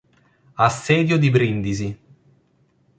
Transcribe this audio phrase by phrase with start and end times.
[0.55, 1.99] Assedio di Brindisi